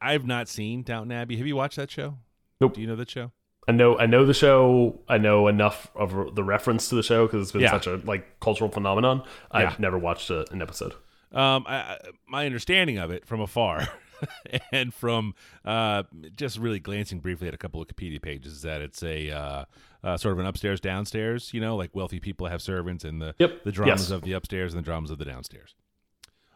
[0.00, 1.36] I've not seen Downton Abbey.
[1.36, 2.18] Have you watched that show?
[2.60, 2.74] Nope.
[2.74, 3.32] Do you know that show?
[3.68, 5.00] I know I know the show.
[5.08, 7.72] I know enough of the reference to the show because it's been Yeah.
[7.72, 9.22] such a like cultural phenomenon.
[9.50, 10.92] I've never watched a, an episode.
[11.32, 13.88] Um, I, I- my understanding of it from afar,
[14.72, 16.02] and from uh,
[16.36, 19.64] just really glancing briefly at a couple of Wikipedia pages, that it's a uh,
[20.02, 21.52] uh, sort of an upstairs downstairs.
[21.54, 23.64] You know, like wealthy people have servants, and the Yep.
[23.64, 24.10] the dramas Yes.
[24.10, 25.74] of the upstairs and the dramas of the downstairs.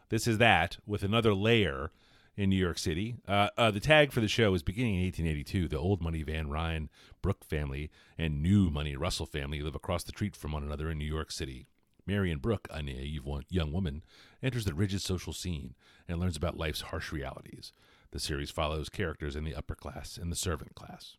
[0.09, 1.91] This is that with another layer
[2.37, 3.15] in New York City.
[3.27, 5.67] Uh, uh, the tag for the show is beginning in 1882.
[5.69, 6.89] The old money Van Rhijn
[7.21, 10.97] Brook family and new money Russell family live across the street from one another in
[10.97, 11.67] New York City.
[12.07, 14.03] Marian Brook, a naive young woman,
[14.43, 15.73] enters the rigid social scene
[16.07, 17.71] and learns about life's harsh realities.
[18.11, 21.17] The series follows characters in the upper class and the servant class.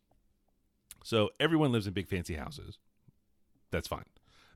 [1.03, 2.79] So everyone lives in big fancy houses.
[3.71, 4.05] That's fine.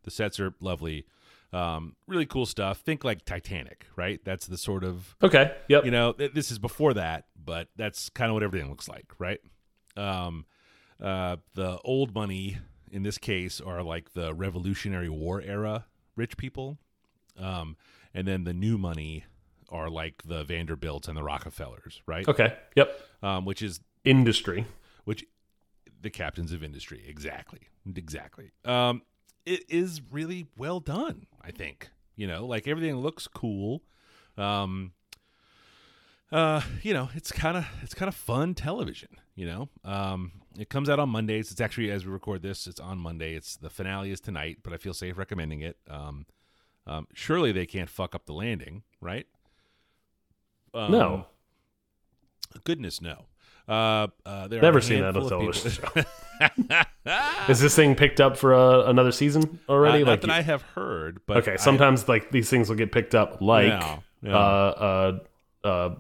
[0.04, 1.06] The sets are lovely.
[1.54, 2.80] Um, really cool stuff.
[2.80, 4.20] Think like Titanic, right?
[4.24, 5.54] That's the sort of Okay.
[5.68, 5.86] Yep.
[5.86, 9.12] you know th- this is before that but that's kind of what everything looks like
[9.18, 9.40] right
[9.98, 10.46] um
[11.02, 12.58] uh the old money
[12.92, 16.78] in this case are like the revolutionary war era rich people
[17.40, 17.76] um
[18.14, 19.24] and then the new money
[19.70, 22.56] are like the vanderbilts and the rockefellers right okay.
[22.76, 23.02] Yep.
[23.24, 24.66] um which is Industry.
[25.06, 25.24] which
[26.02, 27.60] the captains of industry exactly
[27.96, 29.02] exactly um
[29.46, 33.84] it is really well done i think you know like everything looks cool
[34.38, 34.92] um
[36.32, 40.70] uh you know it's kind of it's kind of fun television you know um it
[40.70, 43.70] comes out on mondays it's actually as we record this it's on monday it's the
[43.70, 46.26] finale is tonight but i feel safe recommending it um
[46.88, 49.28] um surely they can't fuck up the landing right
[50.74, 51.26] um, No.
[52.64, 53.26] goodness no
[53.68, 56.06] uh, uh, Never seen that on handful a of television
[57.50, 60.02] Is this thing picked up for uh, another season already?
[60.04, 62.76] Uh, like not that I have heard, but okay, I- sometimes like these things will
[62.76, 64.36] get picked up, like Yeah, yeah.
[64.36, 65.20] uh
[65.64, 65.96] uh uh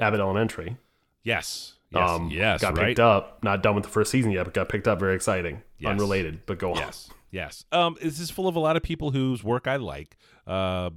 [0.00, 0.76] Abbott Elementary.
[1.22, 3.42] yes, yes, um, yes, got right, picked up.
[3.42, 4.98] Not done with the first season yet, but got picked up.
[5.00, 5.62] Very exciting.
[5.78, 5.90] Yes.
[5.90, 6.78] Unrelated, but go on.
[6.78, 7.64] yes, yes.
[7.72, 10.16] Um, this is full of a lot of people whose work I like.
[10.46, 10.90] Uh,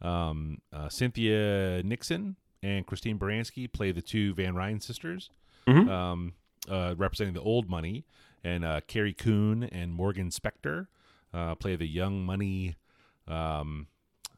[0.00, 5.30] um, uh, Cynthia Nixon and Christine Baranski play the two Van Rhijn sisters,
[5.66, 5.88] Mhm.
[5.88, 6.32] um,
[6.68, 8.04] uh, representing the old money,
[8.44, 10.86] and uh, Carrie Coon and Morgan Spector
[11.34, 12.76] uh, play the young money.
[13.28, 13.86] Um,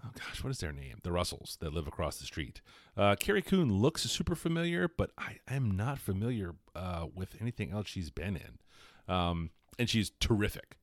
[0.04, 0.98] oh gosh, what is their name?
[1.02, 2.60] The Russells that live across the street.
[2.96, 7.88] Uh, Carrie Coon looks super familiar, but I am not familiar uh, with anything else
[7.88, 9.12] she's been in.
[9.14, 10.76] Um, and she's terrific.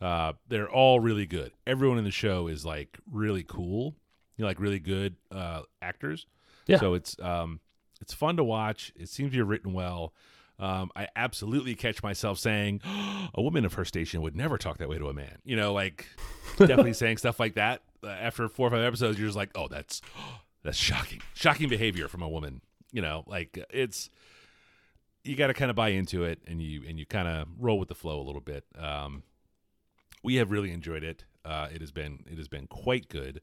[0.00, 1.52] Uh, they're all really good.
[1.66, 3.96] Everyone in the show is like really cool.
[4.36, 6.26] You know, like really good uh, actors.
[6.66, 6.78] Yeah.
[6.78, 7.60] So it's um,
[8.00, 8.92] it's fun to watch.
[8.96, 10.14] It seems to be written well.
[10.60, 12.82] Um, I absolutely catch myself saying,
[13.34, 15.72] "A woman of her station would never talk that way to a man." You know,
[15.72, 16.06] like
[16.58, 17.82] definitely saying stuff like that.
[18.02, 20.00] Uh, after four or five episodes, you're just like, "Oh, that's
[20.62, 22.60] that's shocking, shocking behavior from a woman."
[22.92, 24.08] You know, like it's
[25.24, 27.78] you got to kind of buy into it, and you and you kind of roll
[27.78, 28.64] with the flow a little bit.
[28.78, 29.22] Um,
[30.22, 31.24] we have really enjoyed it.
[31.44, 33.40] Uh, it has been it has been quite good.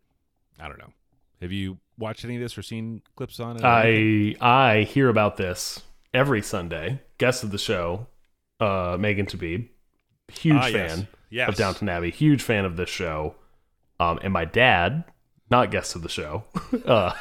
[0.59, 0.93] I don't know.
[1.41, 3.63] Have you watched any of this or seen clips on it?
[3.63, 5.81] I I hear about this
[6.13, 7.01] every Sunday.
[7.17, 8.07] Guest of the show,
[8.59, 9.67] uh, Megan Tabib,
[10.31, 10.95] huge Ah, yes.
[10.95, 11.49] fan Yes.
[11.49, 13.35] of Downton Abbey, huge fan of this show.
[13.99, 15.05] Um, and my dad
[15.49, 16.43] not guest of the show.
[16.85, 17.13] uh,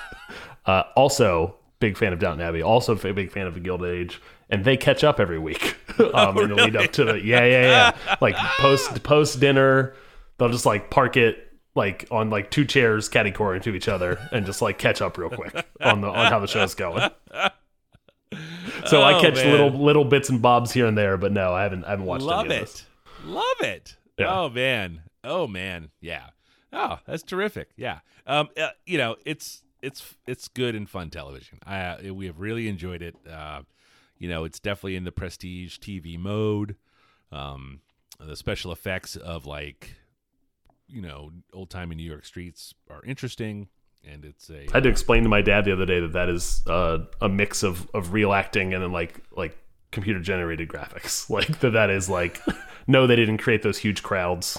[0.66, 2.62] uh, also, big fan of Downton Abbey.
[2.62, 5.76] Also, a big fan of the Gilded Age, and they catch up every week
[6.14, 8.16] um, in the lead up to the yeah, yeah, yeah.
[8.20, 9.94] like post post dinner,
[10.38, 14.18] they'll just like park it like on like two chairs catty corner to each other
[14.30, 17.10] and just like catch up real quick on the on how the show's going.
[18.86, 19.50] So I Oh, catch man.
[19.50, 22.24] little little bits and bobs here and there, but no, I haven't I haven't watched
[22.24, 22.84] Love it.
[23.24, 23.96] Love it.
[24.18, 24.38] Yeah.
[24.38, 25.02] Oh man.
[25.22, 25.90] Oh man.
[26.00, 26.26] Yeah.
[26.74, 27.70] Oh, that's terrific.
[27.76, 28.00] Yeah.
[28.26, 28.48] Um.
[28.60, 31.58] uh, you know, it's it's it's good and fun television.
[31.64, 33.16] I uh, we have really enjoyed it.
[33.30, 33.62] Uh,
[34.18, 36.76] you know, it's definitely in the prestige TV mode.
[37.30, 37.80] Um,
[38.18, 39.96] the special effects of like,
[40.88, 43.68] you know, old timey New York streets are interesting,
[44.06, 46.28] and it's a I had to explain to my dad the other day that that
[46.28, 49.58] is uh, a mix of, of real acting and then like like
[49.90, 51.28] computer generated graphics.
[51.34, 52.40] Like that that is like
[52.86, 54.58] no, they didn't create those huge crowds.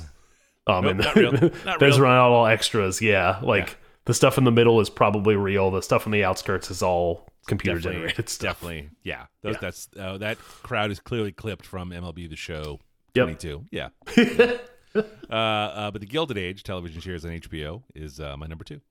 [0.68, 1.32] Um, Nope, and not real.
[1.66, 3.02] Not those are not all extras.
[3.02, 5.70] Yeah, like the stuff in the middle is probably real.
[5.72, 8.56] The stuff on the outskirts is all computer definitely, generated stuff.
[8.62, 9.26] Definitely, yeah.
[9.44, 9.60] Those, Yeah.
[9.62, 12.80] That's uh, that crowd is clearly clipped from MLB The Show
[13.16, 13.26] Yep.
[13.26, 13.66] 22.
[13.72, 13.90] Yeah.
[14.96, 15.00] uh,
[15.32, 18.82] uh, but the Gilded Age television series on HBO is uh, my number two.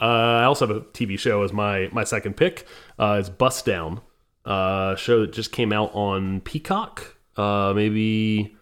[0.00, 2.66] Uh, I also have a TV show as my my second pick.
[2.98, 4.00] Uh, it's Bust Down,
[4.44, 8.56] uh, show that just came out on Peacock, uh, maybe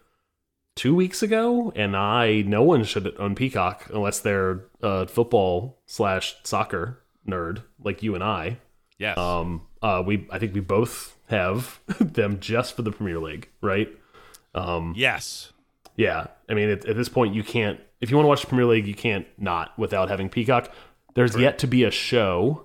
[0.77, 6.37] two weeks ago, and I no one should own Peacock unless they're a football slash
[6.45, 8.59] soccer nerd like you and I.
[8.99, 9.19] Yes.
[9.19, 13.89] Um, uh, we I think we both have them just for the Premier League, right?
[14.55, 15.53] Um, yes.
[15.97, 17.81] yeah, I mean, at, at this point, you can't.
[18.01, 20.71] If you want to watch the Premier League, you can't not without having Peacock.
[21.15, 22.65] There's yet to be a show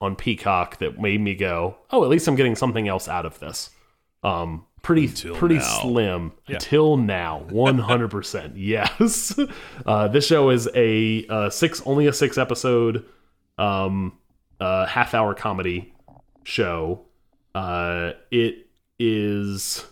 [0.00, 3.38] on Peacock that made me go, "Oh, at least I'm getting something else out of
[3.38, 3.70] this."
[4.22, 5.80] Um, pretty pretty now.
[5.82, 6.54] slim Yeah.
[6.56, 8.08] until now, 100.
[8.08, 9.36] percent Yes,
[9.84, 13.04] uh, this show is a uh, six only a six episode,
[13.58, 14.16] um,
[14.60, 15.92] uh, half hour comedy
[16.44, 17.02] show.
[17.54, 18.68] Uh, it
[18.98, 19.84] is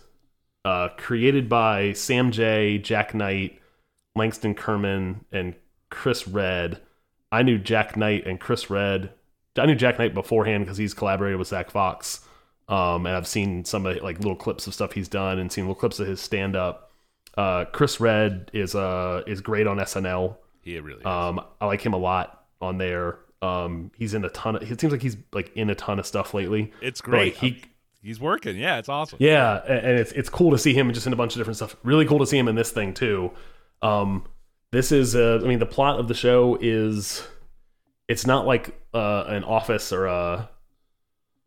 [0.63, 3.59] uh, created by Sam Jay, Jak Knight,
[4.15, 5.55] Langston Kerman, and
[5.89, 6.79] Chris Redd.
[7.31, 9.11] I knew Jak Knight and Chris Redd.
[9.57, 12.25] I knew Jak Knight beforehand because he's collaborated with Zack Fox,
[12.67, 15.65] um, and I've seen some of like little clips of stuff he's done and seen
[15.65, 16.91] little clips of his stand up.
[17.37, 20.37] Uh, Chris Redd is uh is great on SNL.
[20.61, 21.05] He really is.
[21.05, 23.19] Um, I like him a lot on there.
[23.41, 24.71] Um, he's in a ton of.
[24.71, 26.71] It seems like he's like in a ton of stuff lately.
[26.81, 27.33] it's great.
[27.33, 27.63] like, he
[28.01, 28.55] He's working.
[28.55, 29.17] Yeah, it's awesome.
[29.19, 31.75] yeah, and it's it's cool to see him just in a bunch of different stuff.
[31.81, 33.31] Really cool to see him in this thing too.
[33.81, 34.27] Um,
[34.69, 37.25] this is, uh, I mean, the plot of the show is,
[38.07, 40.49] it's not like uh, an office or a,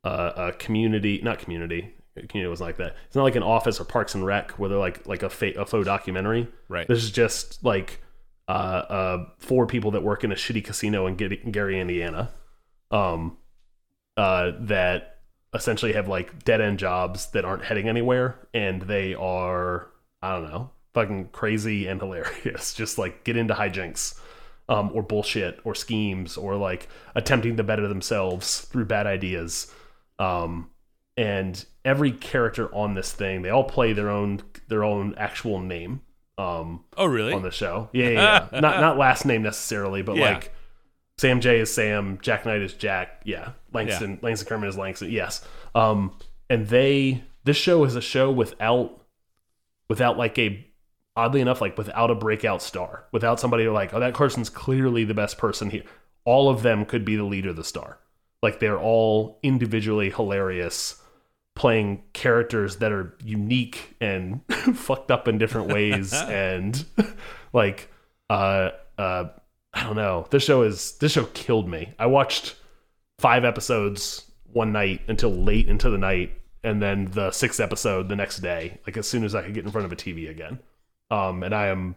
[0.05, 1.95] a a community, not community.
[2.29, 2.97] Community was like that.
[3.07, 5.61] It's not like an office or Parks and Rec where they're like like a, fa-
[5.61, 6.49] a faux documentary.
[6.69, 6.89] Right.
[6.89, 8.03] This is just like
[8.49, 12.31] uh, uh, four people that work in a shitty casino in Gary, Gary Indiana,
[12.91, 13.37] um,
[14.17, 15.19] uh, that
[15.55, 19.89] essentially have like dead end jobs that aren't heading anywhere, and they are
[20.23, 22.75] I don't know, fucking crazy and hilarious.
[22.75, 24.19] Just like get into hijinks,
[24.69, 29.73] um, or bullshit, or schemes, or like attempting to better themselves through bad ideas.
[30.19, 30.71] Um,
[31.17, 36.03] and every character on this thing, they all play their own their own actual name.
[36.37, 37.33] Um, Oh, really?
[37.33, 37.89] on the show.
[37.93, 38.61] Yeah, yeah, yeah.
[38.61, 40.31] not not last name necessarily, but Yeah.
[40.33, 40.55] like
[41.19, 43.23] Sam Jay is Sam, Jak Knight is Jack.
[43.25, 45.11] Yeah, Langston Langston Kerman is Langston.
[45.11, 45.45] Yes.
[45.75, 46.17] Um,
[46.49, 49.03] and they this show is a show without
[49.89, 50.65] without like a
[51.17, 55.15] oddly enough like without a breakout star, without somebody like oh that person's clearly the
[55.15, 55.83] best person here.
[56.25, 57.99] All of them could be the leader, the star.
[58.43, 61.01] Like they're all individually hilarious
[61.59, 64.41] playing characters that are unique and
[64.75, 66.85] fucked up in different ways and
[67.53, 67.91] like
[68.31, 69.25] uh uh
[69.75, 70.27] I don't know.
[70.31, 71.95] This show is this show killed me.
[71.99, 72.55] I watched
[73.19, 78.17] 5 episodes one night until late into the night and then the sixth episode the
[78.17, 80.61] next day like as soon as I could get in front of a TV again.
[81.11, 81.97] Um and I am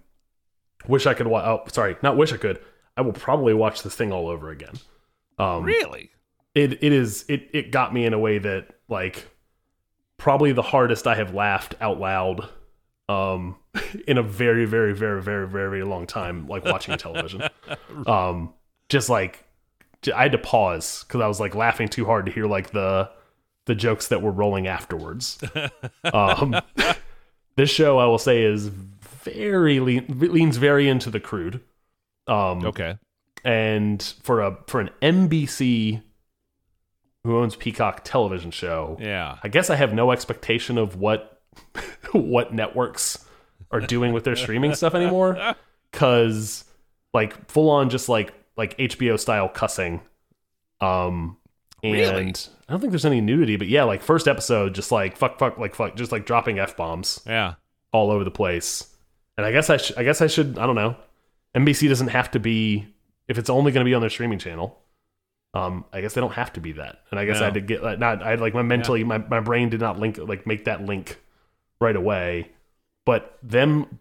[0.88, 1.46] wish I could watch.
[1.46, 2.60] oh sorry, not wish I could.
[2.98, 4.74] I will probably watch this thing all over again.
[5.38, 6.10] Um really?
[6.56, 9.28] It it is it it got me in a way that like
[10.18, 12.48] probably the hardest I have laughed out loud
[13.10, 13.58] um
[14.08, 17.44] in a very very very very very long time like watching television.
[18.08, 18.54] Um
[18.90, 19.46] just like
[20.14, 23.10] I had to pause cuz I was like laughing too hard to hear like the
[23.66, 25.40] the jokes that were rolling afterwards.
[26.14, 26.56] Um
[27.56, 31.62] this show I will say is very lean, leans very into the crude.
[32.28, 32.98] Um Okay.
[33.46, 36.02] and for a for an NBC
[37.24, 39.38] who owns Peacock television show, Yeah.
[39.44, 41.42] I guess I have no expectation of what
[42.14, 43.26] what networks
[43.72, 45.56] are doing with their streaming stuff anymore
[45.92, 46.66] cuz
[47.14, 50.02] like full on just like like HBO style cussing.
[50.80, 51.38] Um,
[51.84, 52.28] and Really?
[52.68, 55.58] I don't think there's any nudity, but yeah, like first episode, just like fuck, fuck,
[55.58, 57.56] like fuck, just like dropping f bombs Yeah.
[57.92, 58.88] all over the place.
[59.38, 60.96] And I guess I, sh- I guess I should, I don't know.
[61.56, 62.88] NBC doesn't have to be
[63.28, 64.78] if it's only going to be on their streaming channel.
[65.54, 67.00] Um, I guess they don't have to be that.
[67.12, 68.24] And I guess I had to get like, not.
[68.24, 71.20] I like my mentally, my my brain did not link like make that link
[71.80, 72.52] right away.
[73.06, 74.00] But them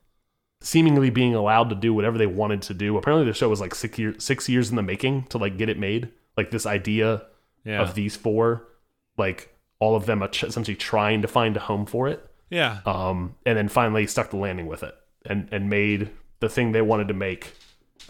[0.61, 2.96] seemingly being allowed to do whatever they wanted to do.
[2.96, 5.68] Apparently, the show was like six years six years in the making to like get
[5.68, 6.11] it made.
[6.36, 7.22] Like this idea
[7.64, 7.82] Yeah.
[7.82, 8.68] of these four,
[9.16, 12.80] like all of them essentially trying to find a home for it yeah.
[12.84, 14.94] um, and then finally stuck the landing with it
[15.24, 17.53] and and made the thing they wanted to make.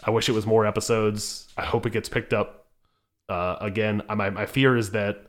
[0.03, 1.47] I wish it was more episodes.
[1.57, 2.60] I hope it gets picked up
[3.29, 4.01] uh, again.
[4.13, 5.25] My my fear is that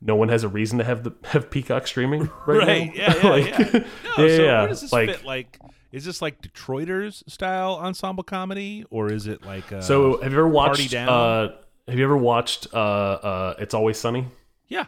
[0.00, 2.96] no one has a reason to have the have Peacock streaming right, Right.
[2.96, 3.02] now.
[3.02, 3.14] Yeah.
[3.16, 3.28] Yeah.
[3.30, 3.84] Like, yeah.
[4.18, 4.58] No, yeah, so yeah.
[4.60, 5.24] where does this like fit?
[5.24, 5.58] Like,
[5.92, 9.72] is this like Detroiters style ensemble comedy, or is it like?
[9.72, 10.20] Uh, so.
[10.22, 10.94] Have you ever watched?
[10.94, 11.48] Uh,
[11.88, 12.68] have you ever watched?
[12.72, 14.26] Uh, uh, it's always sunny.
[14.68, 14.86] yeah.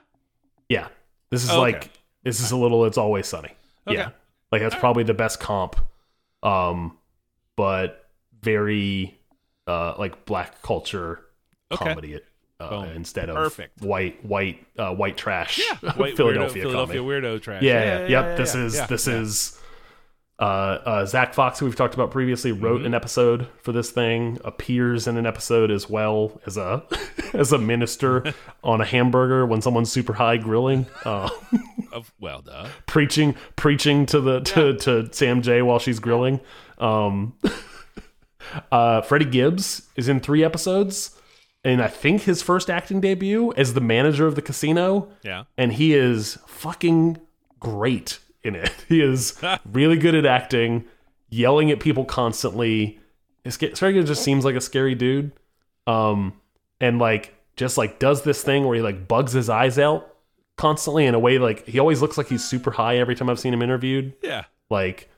[0.69, 0.89] Yeah,
[1.31, 1.73] this is Oh, okay.
[1.79, 1.91] like
[2.25, 2.85] this is a little.
[2.87, 3.53] It's always sunny.
[3.87, 3.97] Okay.
[3.99, 4.11] Yeah,
[4.51, 5.77] like that's probably the best comp.
[6.43, 6.99] Um,
[7.57, 8.09] but
[8.43, 9.19] very
[9.69, 11.21] uh like black culture
[11.73, 11.85] Okay.
[11.85, 12.21] comedy
[12.61, 13.83] uh, instead of Perfect.
[13.83, 15.61] white white uh white trash
[15.97, 16.99] White Philadelphia weirdo, comedy.
[16.99, 17.63] Philadelphia weirdo trash.
[17.63, 18.09] Yeah, yeah, yeah, yep.
[18.11, 19.15] yeah, this yeah, is yeah, this yeah.
[19.15, 19.61] is
[20.39, 22.87] uh, uh, Zack Fox, who we've talked about previously, wrote Mm-hmm.
[22.87, 24.39] an episode for this thing.
[24.45, 26.85] Appears in an episode as well as a
[27.35, 31.31] as a minister on a hamburger when someone's super high grilling, uh,
[31.91, 32.69] Of, well, duh.
[32.87, 36.41] preaching preaching to the to, to Sam Jay while she's grilling.
[36.79, 37.35] Um,
[38.71, 41.16] uh, Freddie Gibbs is in three episodes,
[41.67, 45.45] and I think his first acting debut as the manager of the casino Yeah.
[45.59, 47.19] and he is fucking
[47.61, 48.73] great in it.
[48.89, 49.39] He is
[49.73, 50.85] really good at acting,
[51.29, 53.01] yelling at people constantly.
[53.45, 55.33] Sergio just seems like a scary dude,
[55.87, 56.35] um,
[56.81, 60.13] and like just like does this thing where he like bugs his eyes out
[60.57, 63.39] constantly in a way like he always looks like he's super high every time I've
[63.41, 64.15] seen him interviewed.
[64.23, 64.45] Yeah.
[64.71, 65.09] Like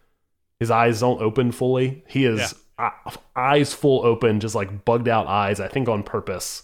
[0.60, 2.04] his eyes don't open fully.
[2.08, 2.56] He is uh,
[3.36, 5.60] eyes full open, just like bugged out eyes.
[5.60, 6.62] I think on purpose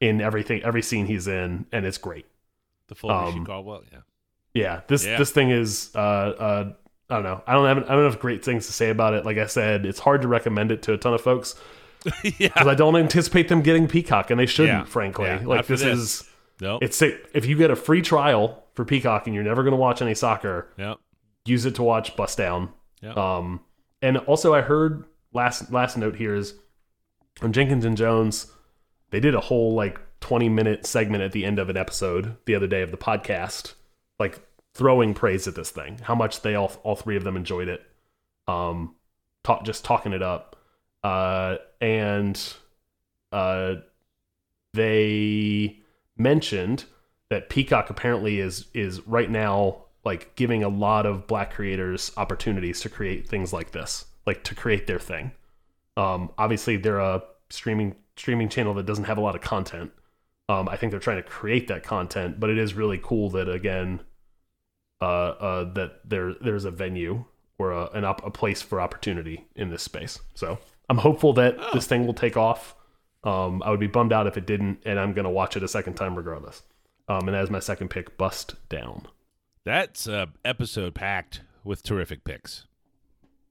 [0.00, 2.26] in everything, every scene he's in, and it's great.
[2.88, 3.82] The full Um, Caldwell.
[3.92, 3.98] Yeah.
[4.54, 5.16] Yeah, this Yeah.
[5.18, 6.72] this thing is uh uh
[7.10, 7.42] I don't know.
[7.46, 9.24] I don't have I don't have great things to say about it.
[9.24, 11.54] Like I said, it's hard to recommend it to a ton of folks
[12.24, 12.48] yeah.
[12.48, 14.78] because I don't anticipate them getting Peacock, and they shouldn't.
[14.80, 14.84] Yeah.
[14.84, 15.98] Frankly, Yeah, like this, this.
[15.98, 16.28] is
[16.60, 16.82] Nope.
[16.82, 20.00] it's if you get a free trial for Peacock and you're never going to watch
[20.02, 20.98] any soccer, Yep.
[21.44, 22.70] use it to watch Bust Down.
[23.02, 23.16] Yep.
[23.16, 23.60] Um,
[24.00, 26.54] and also I heard last last note here is
[27.40, 28.50] on Jenkins and Jones,
[29.10, 32.54] they did a whole like 20 minute segment at the end of an episode the
[32.54, 33.74] other day of the podcast,
[34.18, 34.40] like
[34.74, 37.82] throwing praise at this thing, how much they all all three of them enjoyed it.
[38.48, 38.94] Um,
[39.44, 40.56] talk just talking it up,
[41.04, 42.40] uh, and
[43.30, 43.76] uh,
[44.74, 45.80] they
[46.16, 46.84] mentioned
[47.30, 52.80] that Peacock apparently is is right now like giving a lot of black creators opportunities
[52.80, 55.32] to create things like this, like to create their thing.
[55.96, 59.90] Um, obviously, they're a streaming streaming channel that doesn't have a lot of content.
[60.48, 63.48] Um, I think they're trying to create that content, but it is really cool that
[63.48, 64.00] again,
[65.00, 67.24] uh, uh, that there there's a venue
[67.58, 70.18] or a an op- a place for opportunity in this space.
[70.34, 70.58] So
[70.88, 72.74] I'm hopeful that this thing will take off.
[73.24, 75.68] Um, I would be bummed out if it didn't, and I'm gonna watch it a
[75.68, 76.62] second time regardless.
[77.08, 79.06] Um, and as my second pick, Bust Down.
[79.64, 82.66] That's a episode packed with terrific picks.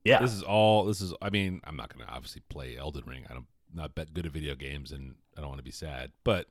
[0.03, 0.85] Yeah, This is all.
[0.85, 1.13] This is.
[1.21, 3.25] I mean, I'm not going to obviously play Elden Ring.
[3.29, 6.11] I'm not bet good at video games, and I don't want to be sad.
[6.23, 6.47] But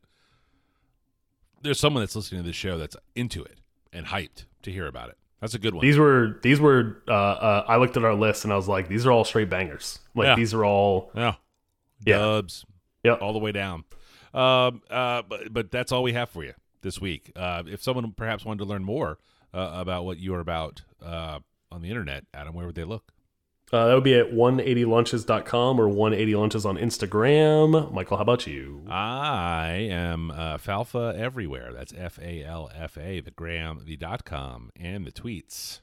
[1.63, 3.59] there's someone that's listening to this show that's into it
[3.93, 5.19] and hyped to hear about it.
[5.41, 5.85] That's a good one.
[5.85, 7.03] these were these were.
[7.09, 9.49] Uh, uh, I looked at our list and I was like, these are all straight
[9.51, 9.99] bangers.
[10.15, 10.37] Like Yeah.
[10.37, 11.11] these are all.
[11.15, 11.35] yeah,
[12.05, 12.19] Yeah.
[12.19, 12.65] dubs.
[13.05, 13.23] Yep.
[13.23, 13.85] all the way down.
[14.35, 17.33] Um, uh, but but that's all we have for you this week.
[17.35, 19.19] Uh, if someone perhaps wanted to learn more
[19.55, 21.39] uh, about what you are about uh,
[21.73, 23.13] on the internet, Adam, where would they look?
[23.73, 27.93] Uh, that would be at 180lunches.com or 180lunches on Instagram.
[27.93, 28.85] Michael, how about you?
[28.89, 31.73] I am uh, Falfa everywhere.
[31.73, 35.81] That's F A L F A, the gram, the dot com, and the tweets.